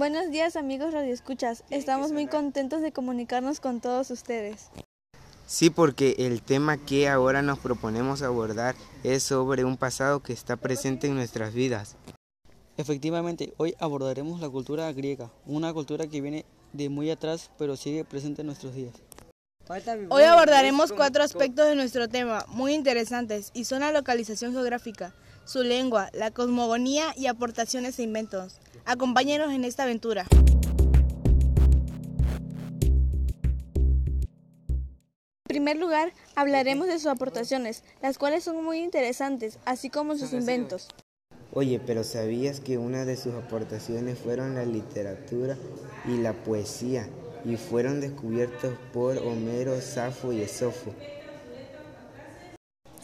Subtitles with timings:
[0.00, 4.70] Buenos días amigos radioescuchas, estamos muy contentos de comunicarnos con todos ustedes.
[5.44, 10.56] Sí, porque el tema que ahora nos proponemos abordar es sobre un pasado que está
[10.56, 11.96] presente en nuestras vidas.
[12.78, 18.02] Efectivamente, hoy abordaremos la cultura griega, una cultura que viene de muy atrás pero sigue
[18.06, 18.94] presente en nuestros días.
[20.08, 25.14] Hoy abordaremos cuatro aspectos de nuestro tema, muy interesantes, y son la localización geográfica,
[25.44, 28.60] su lengua, la cosmogonía y aportaciones e inventos.
[28.84, 30.26] Acompáñenos en esta aventura.
[35.50, 40.32] En primer lugar, hablaremos de sus aportaciones, las cuales son muy interesantes, así como sus
[40.32, 40.88] inventos.
[41.52, 45.56] Oye, pero ¿sabías que una de sus aportaciones fueron la literatura
[46.06, 47.08] y la poesía
[47.44, 50.94] y fueron descubiertos por Homero, Safo y Esofo?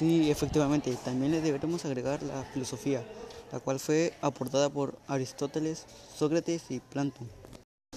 [0.00, 3.02] Sí, efectivamente, también le deberemos agregar la filosofía,
[3.52, 5.84] la cual fue aportada por Aristóteles,
[6.16, 7.28] Sócrates y Platón.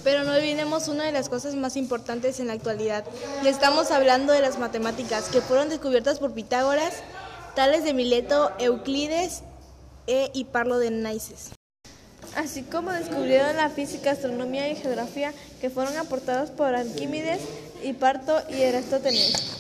[0.04, 3.06] Pero no olvidemos una de las cosas más importantes en la actualidad.
[3.42, 6.96] Le estamos hablando de las matemáticas, que fueron descubiertas por Pitágoras,
[7.56, 9.44] Tales de Mileto, Euclides
[10.06, 11.52] e Hiparlo de Naices.
[12.36, 17.40] Así como descubrieron la física, astronomía y geografía, que fueron aportados por Arquímedes,
[17.82, 19.53] Hiparto y Aristóteles.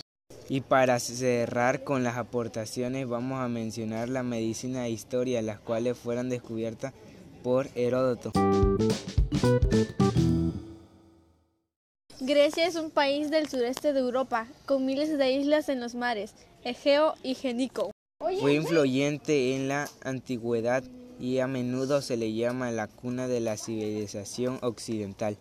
[0.49, 5.97] Y para cerrar con las aportaciones vamos a mencionar la medicina e historia, las cuales
[5.97, 6.93] fueron descubiertas
[7.43, 8.31] por Heródoto.
[12.19, 16.33] Grecia es un país del sureste de Europa, con miles de islas en los mares,
[16.63, 17.91] Egeo y Génico.
[18.39, 20.83] Fue influyente en la antigüedad
[21.19, 25.37] y a menudo se le llama la cuna de la civilización occidental.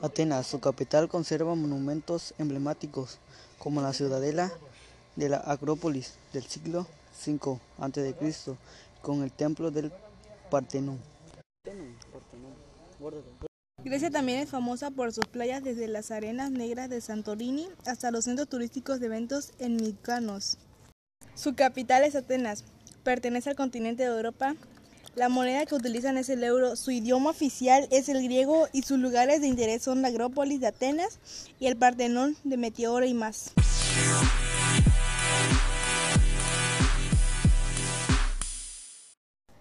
[0.00, 3.18] Atenas, su capital, conserva monumentos emblemáticos
[3.58, 4.52] como la ciudadela
[5.16, 6.86] de la Acrópolis del siglo
[7.26, 8.56] V a.C.
[9.02, 9.90] con el templo del
[10.50, 11.00] Partenón.
[13.84, 18.24] Grecia también es famosa por sus playas desde las arenas negras de Santorini hasta los
[18.24, 20.58] centros turísticos de eventos en Mykonos.
[21.34, 22.64] Su capital es Atenas,
[23.02, 24.54] pertenece al continente de Europa.
[25.18, 29.00] La moneda que utilizan es el euro, su idioma oficial es el griego y sus
[29.00, 31.18] lugares de interés son la Acrópolis de Atenas
[31.58, 33.50] y el Partenón de Meteoro y más.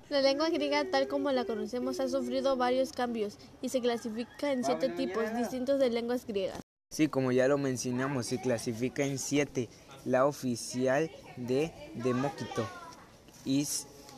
[0.09, 4.63] La lengua griega tal como la conocemos ha sufrido varios cambios y se clasifica en
[4.63, 6.62] siete tipos distintos de lenguas griegas.
[6.91, 9.69] Sí, como ya lo mencionamos, se clasifica en siete.
[10.06, 12.69] La oficial de Demócrito
[13.44, 13.66] y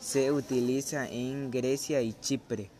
[0.00, 2.70] se utiliza en Grecia y Chipre.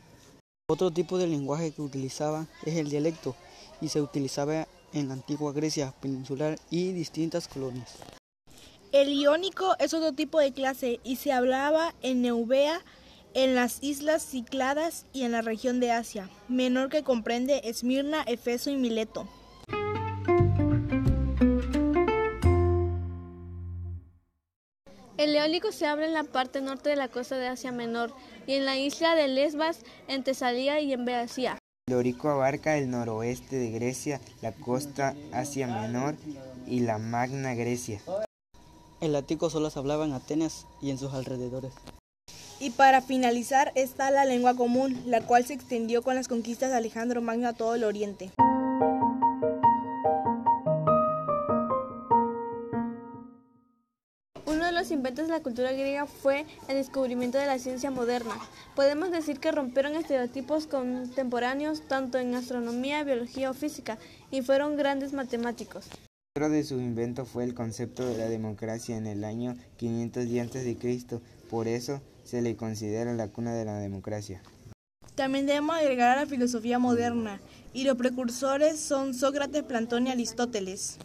[0.69, 3.37] Otro tipo de lenguaje que utilizaba es el dialecto
[3.81, 7.97] y se utilizaba en la antigua Grecia peninsular y distintas colonias.
[8.93, 12.83] El iónico es otro tipo de clase y se hablaba en Eubea,
[13.35, 18.71] en las islas Cícladas y en la región de Asia, menor que comprende Esmirna, Efeso
[18.71, 19.29] y Mileto.
[25.41, 28.13] Eólico se habla en la parte norte de la costa de Asia Menor
[28.47, 31.59] y en la isla de Lesbas, en Tesalía y en Beacia.
[31.89, 36.15] El dórico abarca el noroeste de Grecia, la costa Asia Menor
[36.67, 38.01] y la Magna Grecia.
[39.01, 41.73] El lático solo se hablaba en Atenas y en sus alrededores.
[42.61, 46.77] Y para finalizar está la lengua común, la cual se extendió con las conquistas de
[46.77, 48.31] Alejandro Magno a todo el oriente.
[55.01, 58.35] Inventos de la cultura griega fue el descubrimiento de la ciencia moderna.
[58.77, 63.97] Podemos decir que rompieron estereotipos contemporáneos tanto en astronomía, biología o física
[64.31, 65.89] y fueron grandes matemáticos.
[66.37, 71.21] Otro de sus inventos fue el concepto de la democracia en el año 510 a.C.
[71.49, 74.43] Por eso se le considera la cuna de la democracia.
[75.15, 77.41] También debemos agregar a la filosofía moderna,
[77.73, 80.99] y los precursores son Sócrates, Platón y Aristóteles.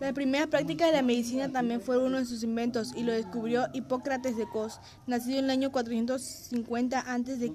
[0.00, 3.66] La primera práctica de la medicina también fue uno de sus inventos y lo descubrió
[3.74, 7.52] Hipócrates de Cos, nacido en el año 450 a.C.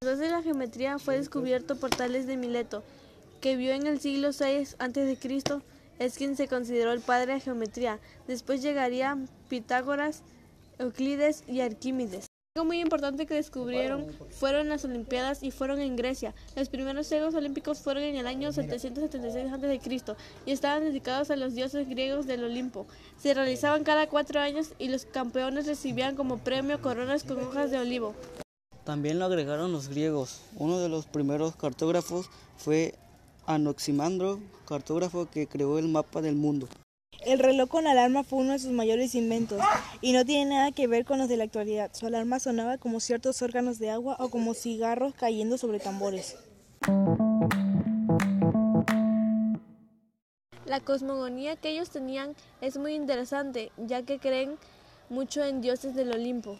[0.00, 2.84] De la geometría fue descubierto por Tales de Mileto,
[3.40, 5.18] que vio en el siglo VI a.C.
[5.98, 7.98] es quien se consideró el padre de geometría.
[8.28, 10.22] Después llegarían Pitágoras,
[10.78, 12.26] Euclides y Arquímedes.
[12.56, 16.34] Algo muy importante que descubrieron fueron las Olimpiadas y fueron en Grecia.
[16.56, 20.16] Los primeros Juegos Olímpicos fueron en el año 776 a.C.
[20.44, 22.86] y estaban dedicados a los dioses griegos del Olimpo.
[23.16, 27.78] Se realizaban cada cuatro años y los campeones recibían como premio coronas con hojas de
[27.78, 28.14] olivo.
[28.84, 30.40] También lo agregaron los griegos.
[30.56, 32.94] Uno de los primeros cartógrafos fue
[33.46, 36.68] Anoximandro, cartógrafo que creó el mapa del mundo.
[37.28, 39.60] El reloj con alarma fue uno de sus mayores inventos
[40.00, 41.90] y no tiene nada que ver con los de la actualidad.
[41.92, 46.36] Su alarma sonaba como ciertos órganos de agua o como cigarros cayendo sobre tambores.
[50.64, 54.56] La cosmogonía que ellos tenían es muy interesante, ya que creen
[55.10, 56.56] mucho en dioses del Olimpo.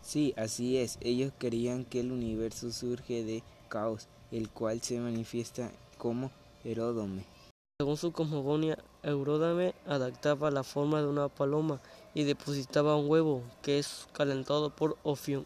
[0.00, 0.96] Sí, así es.
[1.02, 6.30] Ellos creían que el universo surge de caos, el cual se manifiesta como
[6.64, 7.35] Heródome.
[7.78, 11.78] Según su cosmogonía, Eurodame adaptaba la forma de una paloma
[12.14, 15.44] y depositaba un huevo que es calentado por Ofión.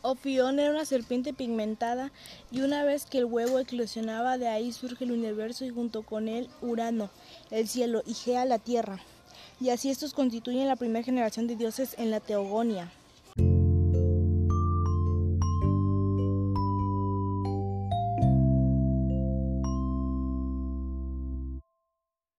[0.00, 2.10] Ofión era una serpiente pigmentada
[2.50, 6.26] y una vez que el huevo eclosionaba de ahí surge el universo y junto con
[6.26, 7.10] él Urano,
[7.52, 8.98] el cielo y Gea la tierra.
[9.60, 12.90] Y así estos constituyen la primera generación de dioses en la teogonía.